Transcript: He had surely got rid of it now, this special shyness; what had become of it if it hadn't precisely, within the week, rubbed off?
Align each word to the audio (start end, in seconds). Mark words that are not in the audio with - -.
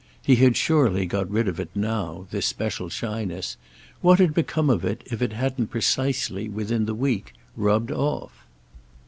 He 0.25 0.37
had 0.37 0.57
surely 0.57 1.05
got 1.05 1.29
rid 1.29 1.47
of 1.47 1.59
it 1.59 1.69
now, 1.75 2.25
this 2.31 2.47
special 2.47 2.89
shyness; 2.89 3.55
what 4.01 4.17
had 4.17 4.33
become 4.33 4.67
of 4.67 4.83
it 4.83 5.03
if 5.11 5.21
it 5.21 5.33
hadn't 5.33 5.67
precisely, 5.67 6.49
within 6.49 6.85
the 6.87 6.95
week, 6.95 7.33
rubbed 7.55 7.91
off? 7.91 8.47